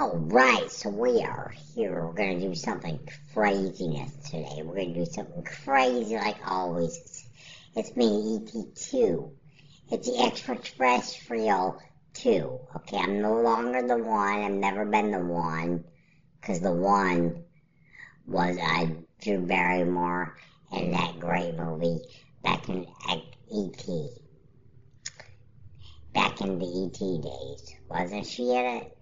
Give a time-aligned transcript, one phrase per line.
[0.00, 2.06] All right, so we are here.
[2.06, 2.98] We're gonna do something
[3.34, 4.62] craziness today.
[4.64, 6.96] We're gonna do something crazy like always.
[6.96, 7.26] It's,
[7.76, 9.30] it's me, ET2.
[9.90, 11.82] It's the extraterrestrial
[12.14, 12.60] 2.
[12.76, 14.42] Okay, I'm no longer the one.
[14.42, 15.84] I've never been the one.
[16.40, 17.44] Cause the one
[18.26, 18.86] was uh,
[19.20, 20.34] Drew Barrymore
[20.72, 22.00] in that great movie
[22.42, 22.86] back in
[23.54, 23.86] ET.
[26.14, 27.76] Back in the ET days.
[27.90, 28.96] Wasn't she in it?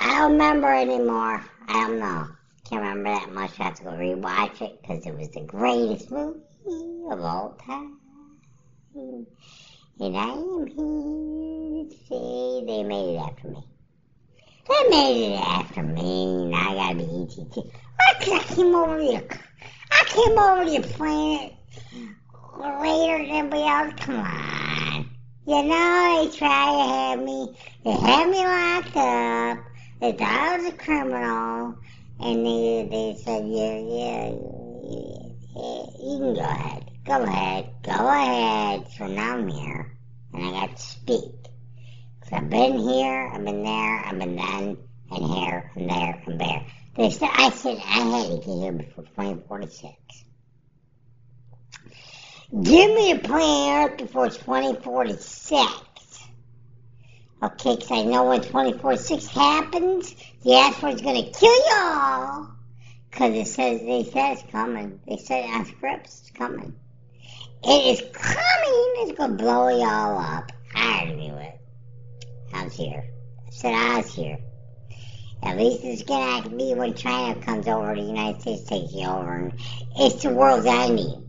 [0.00, 1.44] I don't remember anymore.
[1.68, 2.28] I don't know.
[2.68, 3.60] Can't remember that much.
[3.60, 6.40] I have to go rewatch it because it was the greatest movie
[7.10, 7.98] of all time.
[8.94, 9.26] And
[10.16, 13.64] I am here to say they made it after me.
[14.68, 16.46] They made it after me.
[16.46, 17.70] Now I gotta be ET too.
[17.96, 18.36] Why?
[18.36, 19.22] I came over your,
[19.90, 21.54] I came over your planet
[22.58, 23.94] later than everybody else.
[23.98, 25.10] Come on.
[25.44, 27.56] You know they try to have me.
[27.84, 29.71] They had me locked up.
[30.02, 31.78] They thought I was a criminal,
[32.18, 34.30] and they they said, yeah, yeah,
[35.54, 38.88] yeah, you can go ahead, go ahead, go ahead.
[38.98, 39.96] So now I'm here,
[40.34, 41.30] and I got to speak.
[42.20, 44.76] Cause I've been here, I've been there, I've been then,
[45.12, 46.66] and here, and there, and there.
[46.96, 49.94] They said I said I had to get here before 2046.
[52.60, 55.91] Give me a plan before 2046.
[57.42, 62.48] Okay, because I know when 24-6 happens, the asteroid's going to kill y'all.
[63.10, 65.00] Because it says, they said it's coming.
[65.08, 66.72] They said on scripts it's coming.
[67.64, 68.92] It is coming.
[68.98, 70.52] It's going to blow y'all up.
[70.74, 71.60] I knew it.
[72.54, 73.04] I was here.
[73.46, 74.38] I said I was here.
[75.42, 79.06] At least it's going to be when China comes over, the United States takes you
[79.08, 79.34] over.
[79.34, 79.60] And
[79.96, 81.28] it's the world's ending.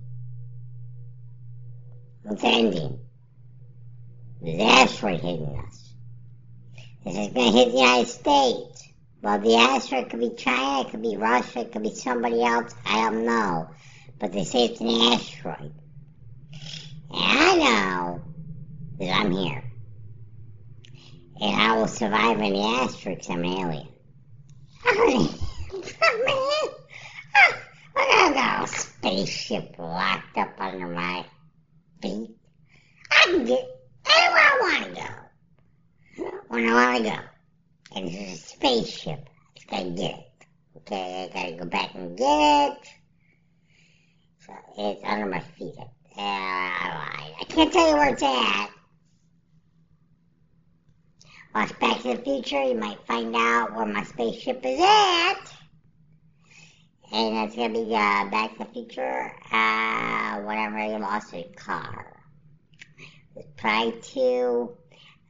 [2.30, 3.00] It's ending.
[4.44, 5.73] An asteroid hitting us.
[7.06, 8.90] This is going to hit the United States.
[9.22, 12.74] Well, the asteroid could be China, it could be Russia, it could be somebody else.
[12.86, 13.70] I don't know.
[14.20, 15.74] But they say it's an asteroid.
[17.10, 18.22] And I know
[19.00, 19.64] that I'm here.
[21.42, 23.88] And I will survive in the asteroid I'm an alien.
[24.86, 25.30] Man,
[27.96, 31.26] I got a spaceship locked up under my
[32.02, 32.32] feet.
[33.12, 33.68] I can get
[34.06, 35.14] anywhere I want to go
[36.94, 38.00] when I want to go.
[38.00, 39.30] And it's a spaceship.
[39.72, 40.46] I gotta get it.
[40.78, 42.88] Okay, I gotta go back and get it.
[44.40, 45.76] So it's under my feet.
[45.78, 45.88] Uh,
[46.18, 48.70] I can't tell you where it's at.
[51.56, 55.54] Watch Back to the Future, you might find out where my spaceship is at.
[57.12, 62.20] And that's gonna be uh, Back to the Future, uh, whenever you lost your car.
[63.36, 64.76] It's probably two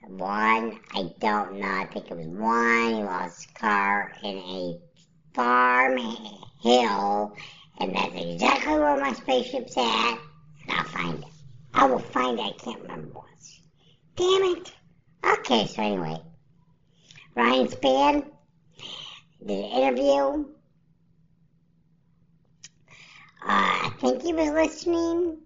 [0.08, 1.68] one, I don't know.
[1.68, 2.94] I think it was one.
[2.94, 4.80] He lost his car in a
[5.34, 5.98] farm
[6.62, 7.36] hill,
[7.78, 10.18] and that's exactly where my spaceship's at.
[10.68, 11.30] And I'll find it.
[11.74, 12.44] I will find it.
[12.44, 13.26] I can't remember what.
[14.16, 14.72] Damn it.
[15.26, 16.18] Okay, so anyway,
[17.36, 18.26] Ryan Spann
[19.46, 20.46] did an interview.
[23.42, 25.43] Uh, I think he was listening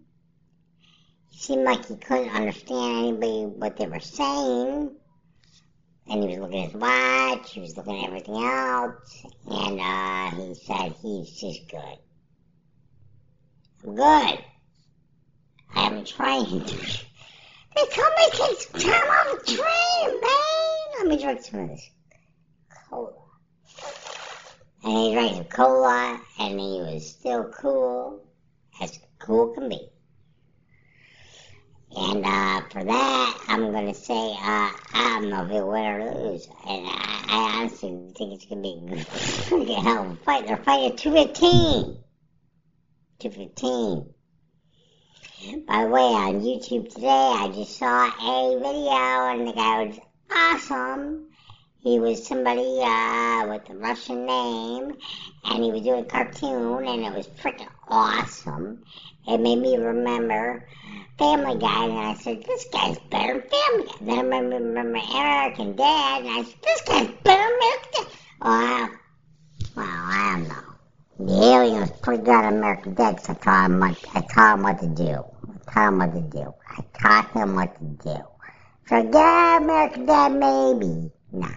[1.38, 4.92] seemed like he couldn't understand anybody what they were saying.
[6.10, 10.32] And he was looking at his watch, he was looking at everything else, and uh,
[10.32, 11.98] he said he's just good.
[13.84, 14.44] I'm good.
[15.76, 16.76] I trying to.
[17.76, 20.98] They told me to take time off the train, man.
[20.98, 21.90] Let me drink some of this
[22.90, 23.14] cola.
[24.84, 28.26] And he drank some cola, and he was still cool,
[28.82, 29.90] as cool can be.
[31.96, 35.86] And uh, for that, I'm going to say uh, I don't know if he'll win
[35.86, 36.48] or lose.
[36.68, 40.48] And I, I honestly think it's going to be freaking hell of a fight.
[40.48, 41.98] They're fighting 215.
[43.20, 44.14] 215.
[45.66, 50.00] By the way, on YouTube today, I just saw a video and the guy was
[50.32, 51.30] awesome.
[51.82, 54.98] He was somebody uh, with a Russian name,
[55.46, 58.84] and he was doing a cartoon, and it was freaking awesome.
[59.28, 60.68] It made me remember
[61.18, 63.96] Family Guy, and I said, this guy's better than Family Guy.
[64.02, 68.08] Then I remember, American Dad, and I said, this guy's better than American Dad.
[68.42, 68.90] Well,
[69.76, 70.64] well, I don't know.
[71.20, 74.80] The alien was pretty American Dad, because I taught him what, I taught him what
[74.80, 75.24] to do.
[75.48, 76.54] I taught him what to do.
[76.70, 78.24] I taught him what to do.
[78.88, 81.12] So, yeah, American Dad, maybe.
[81.32, 81.48] Nah.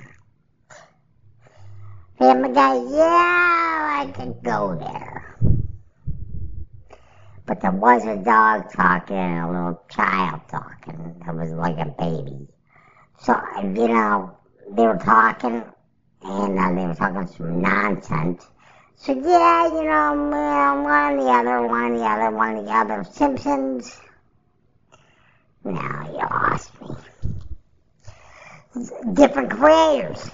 [2.20, 5.20] Family Guy, yeah, I could go there
[7.50, 11.20] but there was a dog talking and a little child talking.
[11.26, 12.46] It was like a baby.
[13.18, 14.38] So, you know,
[14.70, 15.64] they were talking,
[16.22, 18.46] and uh, they were talking some nonsense.
[18.94, 23.02] So yeah, you know, well, one the other, one the other, one the other.
[23.02, 24.00] Simpsons.
[25.64, 26.88] No, you lost me.
[29.12, 30.30] Different creators.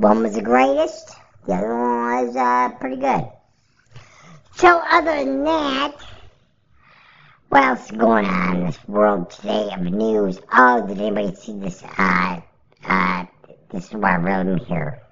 [0.00, 1.14] One was the greatest.
[1.46, 3.28] The other one was uh, pretty good.
[4.56, 5.94] So other than that,
[7.50, 10.40] what else is going on in this world today of news?
[10.54, 11.84] Oh, did anybody see this?
[11.98, 12.40] Uh,
[12.86, 13.26] uh,
[13.70, 15.02] this is what I wrote in here.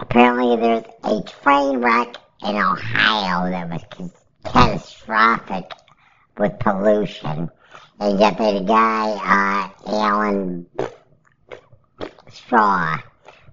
[0.00, 4.10] Apparently, there's a train wreck in Ohio that was
[4.44, 5.70] catastrophic
[6.36, 7.48] with pollution.
[8.00, 10.66] And yet the guy, uh, Alan
[12.34, 12.98] Shaw,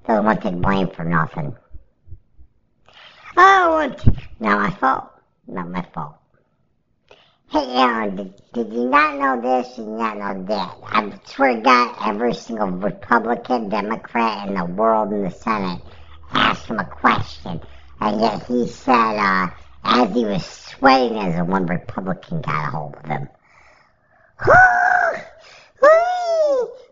[0.07, 1.55] doesn't want to blame for nothing.
[3.37, 3.95] Oh,
[4.39, 5.11] not my fault.
[5.47, 6.15] Not my fault.
[7.49, 9.77] Hey, Alan, did, did you not know this?
[9.77, 10.77] You not know that?
[10.83, 15.81] I swear to God, every single Republican, Democrat in the world in the Senate
[16.31, 17.59] asked him a question.
[17.99, 19.49] And yet he said, uh,
[19.83, 23.27] as he was sweating as one Republican got a hold of him.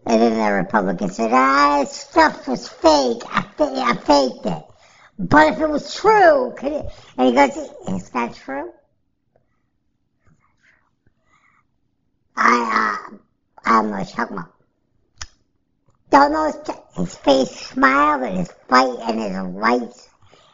[0.10, 3.22] and then the Republican said, ah, this stuff was fake.
[3.28, 4.64] I, I faked it.
[5.20, 6.86] But if it was true, could it?
[7.16, 7.56] And he goes,
[7.88, 8.74] is that true?
[12.36, 13.18] I, uh,
[13.64, 14.54] I don't know what you're talking about.
[16.10, 20.10] Don't know his, his face smiled and his fight and his lights.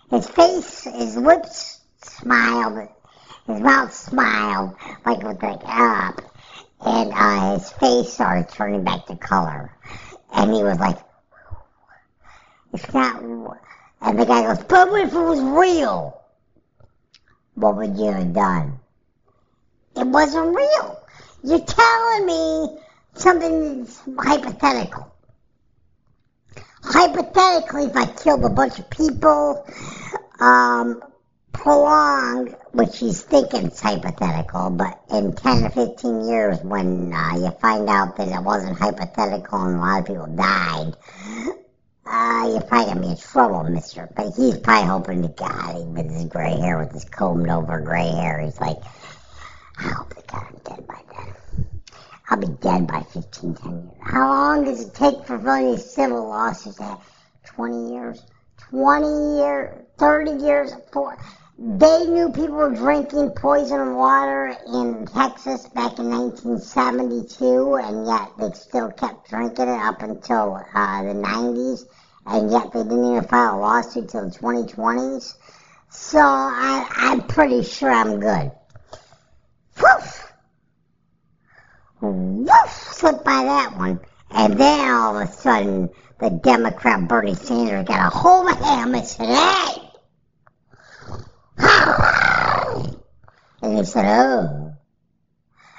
[0.10, 2.90] His face, his lips smiled,
[3.48, 4.76] his mouth smiled,
[5.06, 6.22] like with like up,
[6.82, 9.72] and uh, his face started turning back to color.
[10.34, 10.98] And he was like,
[12.74, 13.22] it's not,
[14.02, 16.22] and the guy goes, but if it was real?
[17.56, 18.80] What would you have done?
[19.96, 21.00] It wasn't real.
[21.44, 22.78] You're telling me
[23.14, 23.88] something
[24.20, 25.14] hypothetical.
[26.84, 29.66] Hypothetically, if I killed a bunch of people,
[30.40, 31.02] um,
[31.66, 37.50] prolonged, which he's thinking it's hypothetical, but in 10 or 15 years when uh, you
[37.60, 40.94] find out that it wasn't hypothetical and a lot of people died,
[42.06, 44.08] uh, you're probably gonna be in trouble, mister.
[44.16, 48.10] But he's probably hoping to God, with his gray hair, with his combed over gray
[48.10, 48.78] hair, he's like,
[49.80, 51.66] I hope to God I'm dead by then.
[52.30, 53.92] I'll be dead by 15, 10 years.
[54.04, 56.80] How long does it take for these civil lawsuits?
[57.44, 58.22] 20 years?
[58.70, 59.82] 20 years?
[59.98, 60.72] 30 years?
[60.92, 61.18] For,
[61.58, 68.52] they knew people were drinking poison water in Texas back in 1972, and yet they
[68.52, 71.86] still kept drinking it up until uh, the 90s,
[72.26, 75.36] and yet they didn't even file a lawsuit till the 2020s.
[75.90, 78.52] So I, I'm pretty sure I'm good.
[79.82, 80.34] Woof!
[82.02, 82.70] Woof!
[82.92, 84.02] Slipped by that one.
[84.32, 88.18] And then all of a sudden, the Democrat Bernie Sanders got a
[88.50, 89.86] of him and said, hey!
[91.58, 92.98] And
[93.72, 94.74] he said, oh.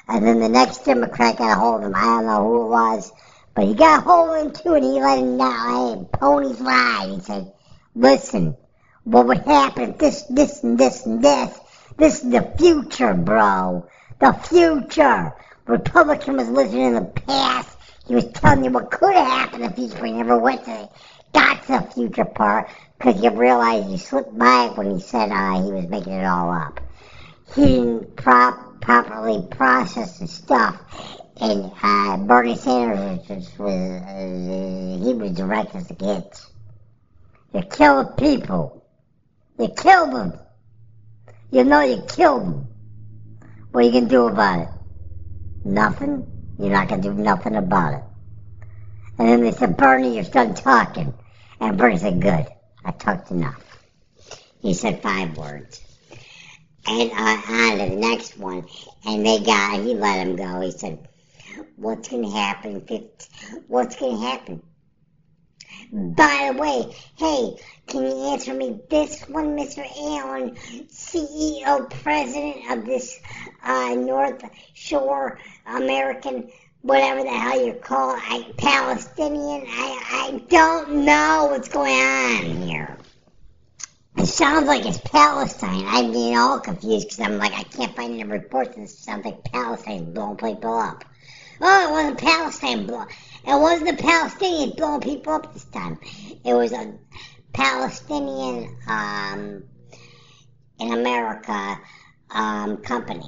[0.08, 1.94] And then the next Democrat got a hold of him.
[1.94, 3.12] I don't know who it was,
[3.54, 6.60] but he got a hold of him too, and he let him know, hey, ponies
[6.60, 7.10] ride.
[7.14, 7.52] He said,
[7.94, 8.56] listen,
[9.04, 11.58] what would happen if this, this, and this, and this?
[11.96, 13.88] This is the future, bro.
[14.20, 15.34] The future.
[15.66, 17.76] Republican was living in the past.
[18.06, 20.06] He was telling you what could happen future.
[20.06, 20.88] He never went to,
[21.32, 25.62] got to the future part because you realize you slipped by when he said uh,
[25.62, 26.81] he was making it all up.
[27.55, 30.81] He didn't prop, properly process the stuff,
[31.41, 36.50] and uh, Bernie Sanders was, was uh, he was direct as it gets.
[37.55, 38.84] You killed people.
[39.58, 40.32] You killed them.
[41.50, 42.69] You know you killed them.
[43.70, 44.69] What are you gonna do about it?
[45.65, 46.26] Nothing.
[46.58, 48.05] You're not gonna do nothing about it.
[49.19, 51.15] And then they said, Bernie, you're done talking.
[51.60, 52.46] And Bernie said, good.
[52.84, 53.62] I talked enough.
[54.60, 55.81] He said five words.
[56.88, 58.66] And uh, on to the next one.
[59.05, 60.60] And they got, he let him go.
[60.60, 61.08] He said,
[61.76, 62.86] what's going to happen?
[63.69, 64.62] What's going to happen?
[65.93, 69.86] By the way, hey, can you answer me this one, Mr.
[69.98, 70.56] Alan,
[70.90, 73.20] CEO, president of this
[73.62, 74.43] uh, North
[74.74, 76.50] Shore American
[76.86, 79.66] whatever the hell you call it, I, Palestinian.
[79.69, 82.96] I, I don't know what's going on here.
[84.17, 85.85] It sounds like it's Palestine.
[85.87, 89.44] I'm getting all confused because I'm like, I can't find any reports that sounds like
[89.44, 91.05] Palestine blowing people up.
[91.61, 93.08] Oh, it wasn't Palestine blowing.
[93.46, 95.99] It wasn't the Palestinians blowing people up this time.
[96.44, 96.94] It was a
[97.53, 99.65] Palestinian um,
[100.79, 101.79] in America
[102.31, 103.23] um, company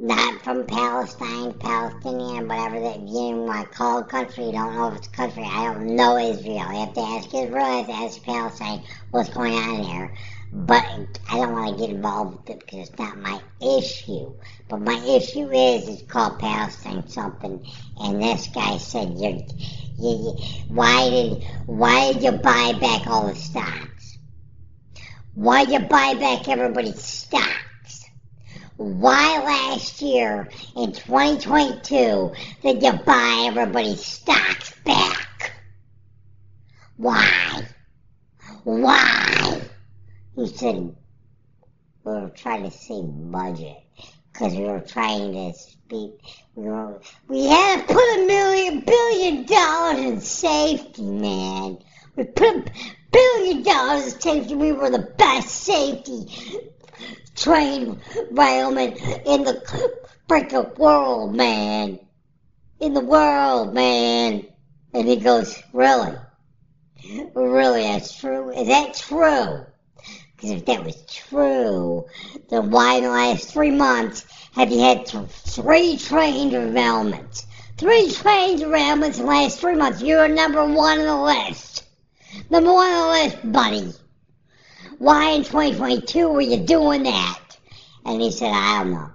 [0.00, 4.46] not from Palestine, Palestinian, whatever that you want to call country.
[4.46, 5.42] You don't know if it's a country.
[5.44, 6.72] I don't know Israel.
[6.72, 10.14] You have to ask Israel, you have to ask Palestine what's going on there.
[10.52, 14.34] But I don't want to get involved with it because it's not my issue.
[14.68, 17.64] But my issue is, it's called Palestine something,
[18.00, 19.42] and this guy said, you,
[19.98, 20.36] you,
[20.68, 24.18] why did, why did you buy back all the stocks?
[25.34, 27.69] Why did you buy back everybody's stock?
[28.80, 32.32] Why last year in 2022
[32.62, 35.52] did you buy everybody's stocks back?
[36.96, 37.66] Why?
[38.64, 39.60] Why?
[40.34, 40.94] He said, we
[42.04, 43.76] were trying to save budget
[44.32, 46.12] because we were trying to speak.
[46.54, 51.76] We, were, we had to put a million billion dollars in safety, man.
[52.16, 52.72] We put a
[53.12, 54.54] billion dollars in safety.
[54.54, 56.70] We were the best safety
[57.34, 58.92] train railman
[59.26, 61.98] in the freaking world, man.
[62.80, 64.46] In the world, man.
[64.92, 66.16] And he goes, really?
[67.34, 68.50] Really, that's true?
[68.50, 69.66] Is that true?
[70.36, 72.06] Because if that was true,
[72.48, 77.46] then why in the last three months have you had three train derailments?
[77.76, 80.02] Three train derailments in the last three months.
[80.02, 81.84] You're number one on the list.
[82.50, 83.92] Number one on the list, buddy.
[85.00, 87.56] Why in 2022 were you doing that?
[88.04, 89.10] And he said, I don't know.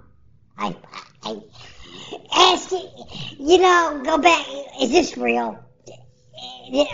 [0.58, 0.76] I,
[1.22, 1.40] I,
[2.32, 2.72] I asked,
[3.38, 4.44] you know, go back.
[4.82, 5.64] Is this real?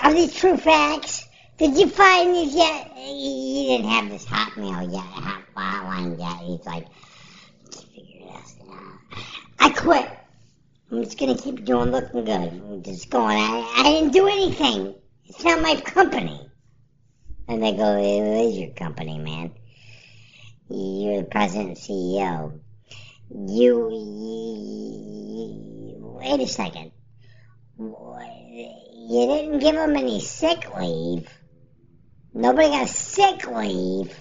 [0.03, 1.27] Are these true facts?
[1.57, 2.93] Did you find these yet?
[2.95, 6.37] He didn't have this hotmail yet, hot hotline yet.
[6.43, 6.87] He's like.
[9.59, 10.11] I quit.
[10.91, 12.31] I'm just gonna keep doing looking good.
[12.31, 13.39] I'm just going.
[13.39, 14.95] I, I didn't do anything.
[15.25, 16.52] It's not my company.
[17.53, 19.53] And they go, it is your company, man.
[20.71, 22.61] You're the president and CEO.
[23.29, 23.91] You,
[25.37, 26.93] you, wait a second.
[27.79, 31.29] You didn't give them any sick leave.
[32.33, 34.19] Nobody got sick leave.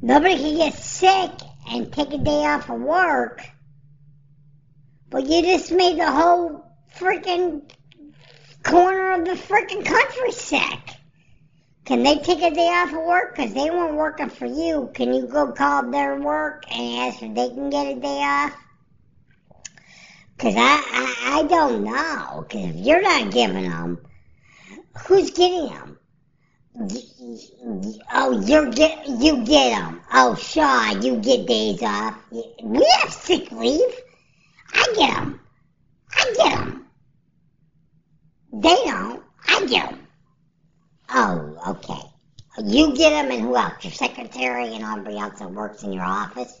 [0.00, 1.32] Nobody can get sick
[1.68, 3.42] and take a day off of work.
[5.10, 6.64] But you just made the whole
[6.96, 7.70] freaking
[8.62, 10.96] corner of the freaking country sick.
[11.84, 13.34] Can they take a day off of work?
[13.34, 14.90] Because they weren't working for you.
[14.94, 18.56] Can you go call their work and ask if they can get a day off?
[20.36, 22.46] Because I, I, I don't know.
[22.48, 23.98] Because if you're not giving them,
[25.06, 25.98] who's getting them?
[28.12, 30.00] Oh, you get you get them.
[30.12, 32.16] Oh, Shaw, you get days off.
[32.30, 33.94] We have sick leave.
[34.72, 35.40] I get them.
[36.16, 36.81] I get them.
[38.52, 39.22] They don't.
[39.48, 40.06] I get them.
[41.08, 42.00] Oh, okay.
[42.64, 43.82] You get them, and who else?
[43.82, 46.60] Your secretary and everybody else that works in your office.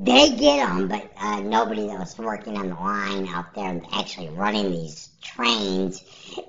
[0.00, 4.28] They get them, but uh, nobody that was working on the line out there actually
[4.30, 6.04] running these trains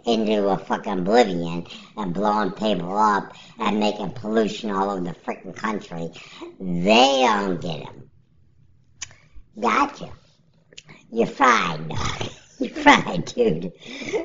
[0.06, 1.66] into a fucking oblivion
[1.98, 6.12] and blowing people up and making pollution all over the freaking country.
[6.60, 8.10] They don't get them.
[9.60, 10.10] Gotcha.
[11.12, 11.92] You're fine.
[12.86, 13.72] Right, dude.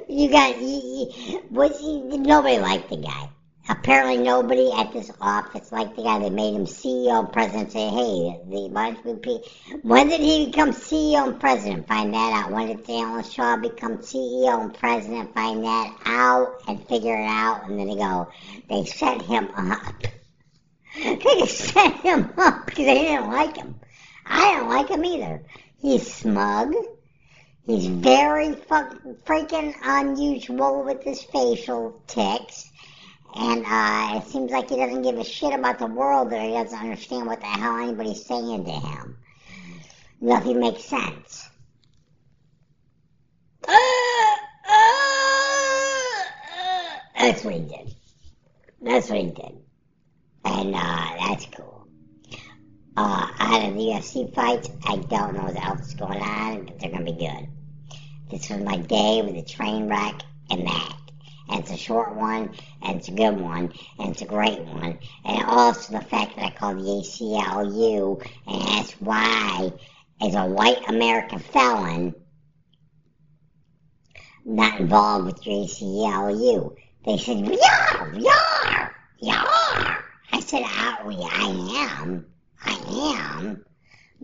[0.09, 3.29] You got you, you, was nobody liked the guy.
[3.69, 6.19] Apparently, nobody at this office liked the guy.
[6.19, 7.71] They made him CEO and president.
[7.71, 9.45] Say, hey, the
[9.83, 11.87] when did he become CEO and president?
[11.87, 12.50] Find that out.
[12.50, 15.33] When did Daniel Shaw become CEO and president?
[15.33, 17.69] Find that out and figure it out.
[17.69, 18.29] And then they go,
[18.69, 20.03] they set him up.
[20.97, 23.76] they set him up because they didn't like him.
[24.26, 25.43] I don't like him either.
[25.79, 26.75] He's smug.
[27.66, 32.71] He's very fucking freaking unusual with his facial tics.
[33.35, 36.50] And uh, it seems like he doesn't give a shit about the world or he
[36.50, 39.16] doesn't understand what the hell anybody's saying to him.
[40.21, 41.49] Nothing makes sense.
[47.16, 47.94] That's what he did.
[48.83, 49.52] That's what he did.
[50.44, 51.74] And uh, that's cool
[52.97, 54.71] uh, out of the UFC fights.
[54.87, 57.49] I don't know what else is going on, but they're going to be good.
[58.31, 60.97] This was my day with a train wreck and that.
[61.49, 64.99] And it's a short one, and it's a good one, and it's a great one.
[65.27, 69.73] And also the fact that I called the ACLU and asked why,
[70.23, 72.15] as a white American felon,
[74.45, 76.77] not involved with your ACLU.
[77.05, 79.99] They said, yeah, yeah, yeah.
[80.33, 82.27] I said, oh, yeah, I am.
[82.63, 83.65] I am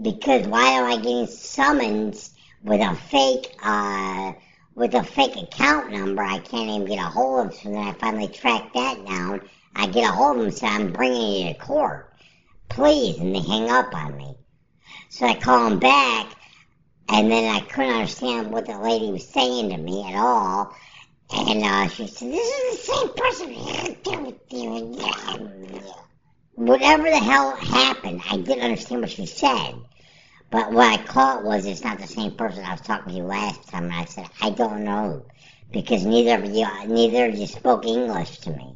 [0.01, 2.31] because why am I getting summons
[2.63, 4.33] with a fake uh
[4.75, 7.93] with a fake account number I can't even get a hold of so then I
[7.93, 11.59] finally track that down I get a hold of them so I'm bringing you to
[11.59, 12.11] court
[12.71, 13.19] Please.
[13.19, 14.37] And they hang up on me.
[15.11, 16.33] So I call them back,
[17.09, 20.75] and then I couldn't understand what the lady was saying to me at all.
[21.33, 23.51] And uh, she said, This is the same person.
[26.55, 29.75] Whatever the hell happened, I didn't understand what she said.
[30.51, 33.69] But what I caught was it's not the same person I was talking to last
[33.69, 33.85] time.
[33.85, 35.25] And I said, I don't know.
[35.73, 38.75] Because neither of you, neither of you spoke English to me.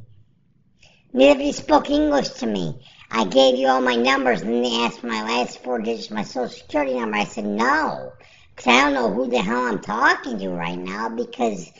[1.11, 2.81] Neither of you spoke English to me.
[3.11, 6.09] I gave you all my numbers and then they asked for my last four digits,
[6.09, 7.17] my social security number.
[7.17, 8.13] I said, no.
[8.55, 11.71] Because I don't know who the hell I'm talking to right now because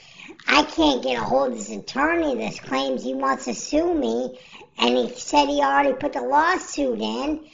[0.47, 4.37] I can't get a hold of this attorney that claims he wants to sue me.
[4.77, 7.45] And he said he already put the lawsuit in.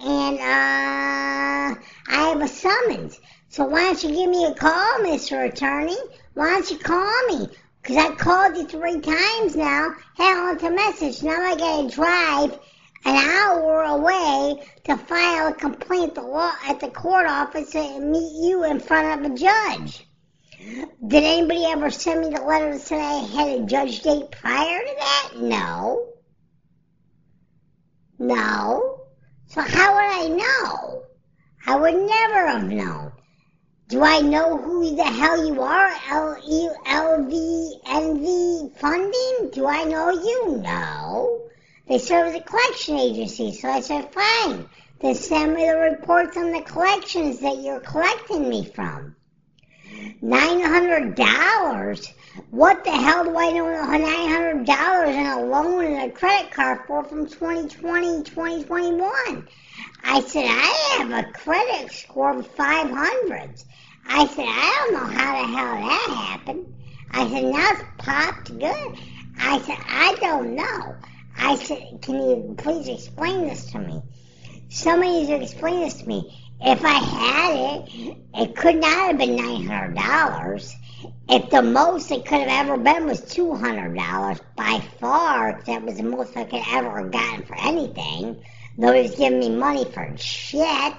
[0.00, 3.20] And, uh, I have a summons.
[3.48, 5.48] So why don't you give me a call, Mr.
[5.48, 5.96] Attorney?
[6.34, 7.48] Why don't you call me?
[7.80, 9.94] Because I called you three times now.
[10.16, 11.22] Hell, it's a message.
[11.22, 12.58] Now I gotta drive
[13.04, 18.10] an hour away to file a complaint at the, law, at the court office and
[18.10, 20.06] meet you in front of a judge.
[21.06, 24.94] Did anybody ever send me the letter said I had a judge date prior to
[24.98, 25.30] that?
[25.36, 26.13] No.
[28.18, 29.00] No.
[29.46, 31.04] So how would I know?
[31.66, 33.12] I would never have known.
[33.88, 35.92] Do I know who the hell you are?
[36.10, 39.50] L E L V N V funding?
[39.52, 40.56] Do I know you?
[40.56, 41.50] No.
[41.86, 44.68] They serve as a collection agency, so I said, fine.
[45.00, 49.16] Then send me the reports on the collections that you're collecting me from.
[50.22, 52.10] Nine hundred dollars?
[52.50, 56.50] What the hell do I know nine hundred dollars in a loan and a credit
[56.50, 59.48] card for from 2020, 2021?
[60.02, 63.64] I said, I have a credit score of 500s.
[64.08, 66.74] I said, I don't know how the hell that happened.
[67.12, 68.98] I said, now it's popped good.
[69.38, 70.96] I said, I don't know.
[71.36, 74.02] I said, can you please explain this to me?
[74.70, 76.36] Somebody needs to explain this to me.
[76.60, 80.74] If I had it, it could not have been $900.
[81.28, 86.02] If the most it could have ever been was $200, by far, that was the
[86.02, 88.42] most I could ever have gotten for anything.
[88.76, 90.94] Nobody's giving me money for shit.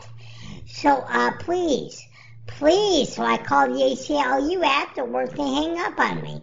[0.68, 2.06] So, uh, please,
[2.48, 3.14] please.
[3.16, 5.34] So I called the ACLU afterwards.
[5.34, 6.42] They hang up on me.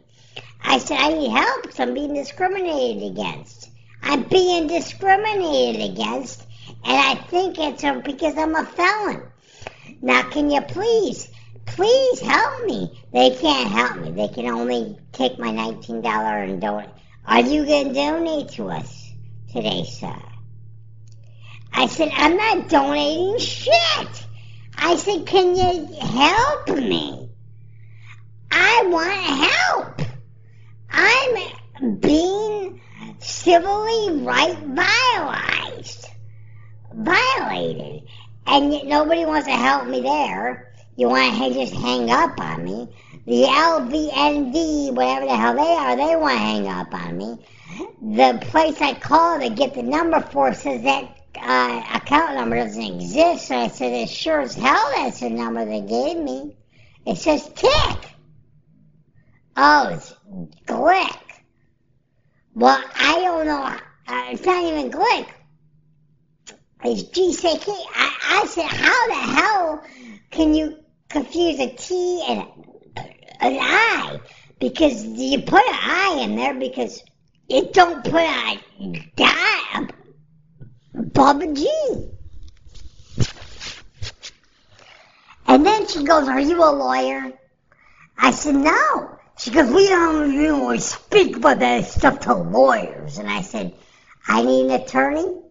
[0.62, 3.70] I said, I need help because I'm being discriminated against.
[4.02, 6.46] I'm being discriminated against,
[6.84, 9.22] and I think it's because I'm a felon.
[10.00, 11.30] Now, can you please,
[11.66, 13.01] please help me?
[13.12, 14.10] They can't help me.
[14.12, 16.04] They can only take my $19
[16.44, 16.88] and donate.
[17.26, 19.12] Are you going to donate to us
[19.52, 20.16] today, sir?
[21.74, 24.26] I said, I'm not donating shit.
[24.76, 27.28] I said, can you help me?
[28.50, 30.02] I want help.
[30.90, 32.80] I'm being
[33.18, 36.04] civilly right violated.
[36.94, 38.02] Violated.
[38.46, 40.71] And yet nobody wants to help me there.
[40.96, 42.88] You want to just hang up on me.
[43.24, 47.38] The LVNV, whatever the hell they are, they want to hang up on me.
[48.02, 52.82] The place I call to get the number for says that uh, account number doesn't
[52.82, 53.48] exist.
[53.48, 56.56] So I said, it sure as hell that's the number they gave me.
[57.06, 57.98] It says tick.
[59.56, 60.14] Oh, it's
[60.66, 61.18] Glick.
[62.54, 63.62] Well, I don't know.
[63.62, 65.28] Uh, it's not even Glick.
[66.84, 67.68] It's GCK.
[67.68, 69.84] I, I said, how the hell
[70.30, 70.81] can you
[71.12, 72.40] confuse a T and
[73.40, 74.20] an I?
[74.58, 77.02] Because you put an I in there because
[77.48, 78.58] it don't put a
[79.16, 79.92] dot
[80.94, 81.68] above a G.
[85.46, 87.32] And then she goes, are you a lawyer?
[88.16, 89.18] I said, no.
[89.38, 93.18] She goes, we don't really speak about that stuff to lawyers.
[93.18, 93.74] And I said,
[94.26, 95.42] I need an attorney.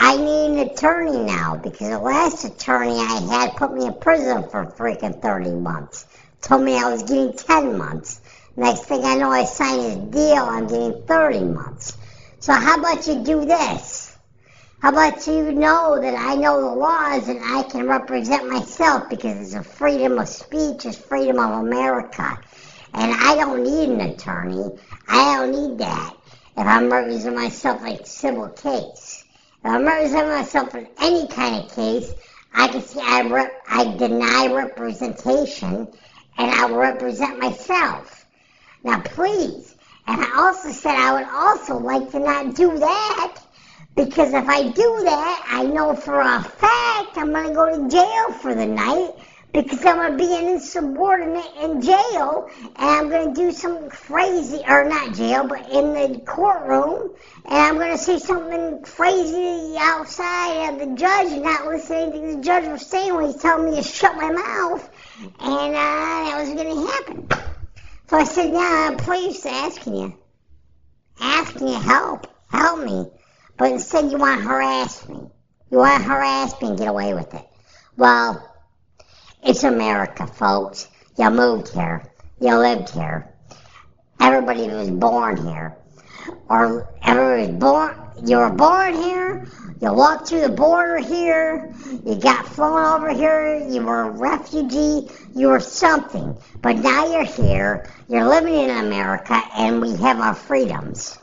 [0.00, 4.48] I need an attorney now because the last attorney I had put me in prison
[4.48, 6.06] for freaking 30 months.
[6.40, 8.20] Told me I was getting 10 months.
[8.56, 11.98] Next thing I know, I signed a deal, I'm getting 30 months.
[12.38, 14.16] So how about you do this?
[14.80, 19.40] How about you know that I know the laws and I can represent myself because
[19.40, 22.38] it's a freedom of speech, it's freedom of America.
[22.94, 24.78] And I don't need an attorney.
[25.08, 26.14] I don't need that.
[26.56, 29.17] If I'm representing myself like civil case.
[29.64, 32.12] If I'm representing myself in any kind of case,
[32.54, 35.88] I can see I, rep- I deny representation
[36.38, 38.26] and I will represent myself.
[38.84, 39.74] Now please,
[40.06, 43.38] and I also said I would also like to not do that
[43.96, 47.88] because if I do that, I know for a fact I'm going to go to
[47.90, 49.10] jail for the night
[49.52, 53.88] because I'm going to be an insubordinate in jail and I'm going to do something
[53.88, 59.76] crazy, or not jail, but in the courtroom, and I'm going to say something crazy
[59.78, 63.76] outside of the judge not listening to the judge was saying when he's telling me
[63.76, 67.28] to shut my mouth, and uh, that was going to happen.
[68.08, 70.18] So I said, yeah, I'm pleased asking you.
[71.20, 72.26] Asking you help.
[72.50, 73.06] Help me.
[73.56, 75.20] But instead you want to harass me.
[75.70, 77.46] You want to harass me and get away with it.
[77.96, 78.42] Well,
[79.42, 80.88] it's America, folks.
[81.16, 82.02] You moved here.
[82.40, 83.28] You lived here.
[84.20, 85.76] Everybody was born here.
[86.48, 89.46] Or everybody was born, you were born here,
[89.80, 91.72] you walked through the border here,
[92.04, 96.36] you got flown over here, you were a refugee, you were something.
[96.60, 101.18] But now you're here, you're living in America, and we have our freedoms.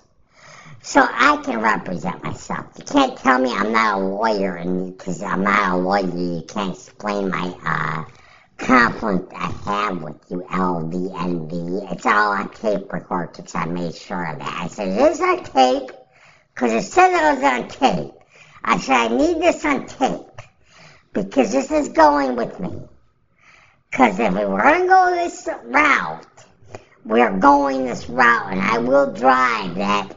[0.86, 2.67] So I can represent myself.
[2.78, 6.43] You can't tell me I'm not a lawyer, and because I'm not a lawyer, you
[6.48, 8.06] can't explain my uh,
[8.60, 11.91] conflict I have with you, LVNV.
[11.91, 13.56] It's all on tape recordings.
[13.56, 14.60] I made sure of that.
[14.62, 15.89] I said, it is on tape,
[16.54, 18.13] because it said it was on tape.
[18.63, 20.39] I said, I need this on tape,
[21.13, 22.69] because this is going with me.
[23.89, 26.28] Because if we were going to go this route,
[27.04, 30.15] we're going this route, and I will drive that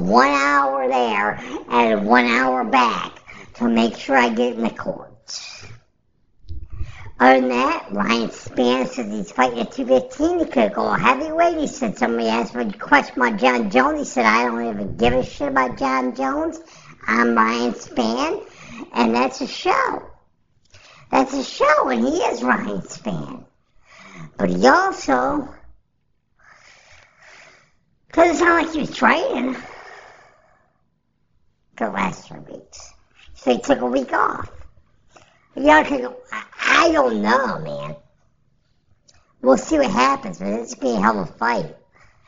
[0.00, 3.12] one hour there and one hour back
[3.54, 5.64] to make sure I get in the courts.
[7.20, 10.40] Other than that, Ryan Spann says he's fighting at 215.
[10.40, 11.58] He could go heavyweight.
[11.58, 14.00] He said somebody asked me question about Jon Jones.
[14.00, 16.60] He said, I don't even give a shit about Jon Jones.
[17.06, 18.42] I'm Ryan Spann,
[18.92, 20.10] and that's a show.
[21.10, 23.44] That's a show, and he is Ryan Spann.
[24.36, 25.54] But he also,
[28.12, 29.56] doesn't sound like he was training
[31.76, 32.92] the last three weeks.
[33.34, 34.50] So he took a week off.
[35.56, 36.16] You know,
[36.60, 37.96] I don't know, man.
[39.42, 41.76] We'll see what happens, but it's going to be a hell of a fight.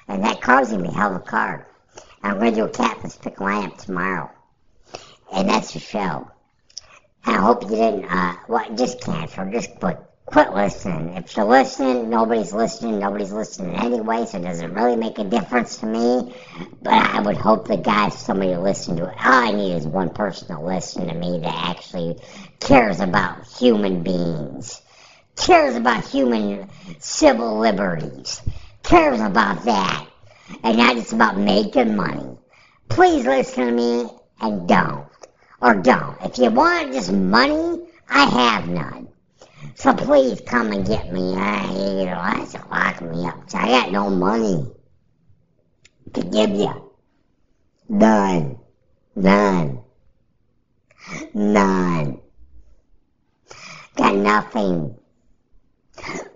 [0.08, 1.64] And that card's going to be a hell of a card.
[2.22, 4.30] I'm going to do a Catfish pick lineup tomorrow.
[5.32, 6.30] And that's the show.
[7.24, 9.50] I hope you didn't, uh, well, just cancel.
[9.50, 11.14] Just put, quit listening.
[11.14, 12.98] If you're listening, nobody's listening.
[12.98, 16.34] Nobody's listening anyway, so it doesn't really make a difference to me.
[16.82, 19.14] But I would hope the guys, somebody to listen to it.
[19.24, 22.18] All I need is one person to listen to me that actually
[22.60, 24.82] cares about human beings,
[25.36, 28.42] cares about human civil liberties,
[28.82, 30.08] cares about that,
[30.64, 32.36] and not just about making money.
[32.88, 34.10] Please listen to me
[34.40, 35.06] and don't.
[35.62, 36.20] Or don't.
[36.22, 39.08] If you want just money, I have none.
[39.74, 41.34] So please come and get me.
[41.34, 43.48] I, you know, that's locking me up.
[43.48, 44.66] So I got no money
[46.12, 46.92] to give you.
[47.88, 48.58] None.
[49.14, 49.80] None.
[51.34, 52.20] None.
[53.96, 54.98] Got nothing.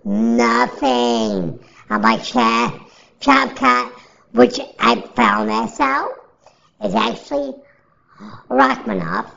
[0.03, 1.59] Nothing.
[1.89, 2.79] I'm like Chad,
[3.19, 3.93] Chop Cut,
[4.31, 6.09] which I found this out,
[6.83, 7.53] is actually
[8.49, 9.29] Rachmaninoff,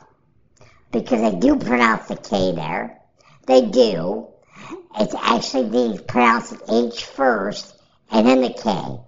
[0.91, 2.99] because they do pronounce the K there.
[3.45, 4.27] They do.
[4.99, 7.75] It's actually they pronounce the H first
[8.11, 8.99] and then the K.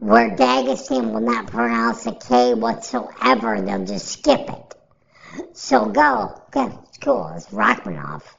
[0.00, 4.74] Where Dagestan will not pronounce the K whatsoever, they'll just skip it.
[5.52, 6.42] So go.
[6.54, 7.32] It's cool.
[7.36, 8.36] It's Rachmaninoff.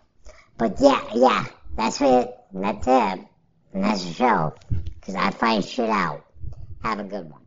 [0.58, 2.36] But yeah, yeah, that's it.
[2.54, 3.25] That's it.
[3.73, 4.56] And that's the show.
[4.99, 6.25] Because I find shit out.
[6.84, 7.40] Have a good one.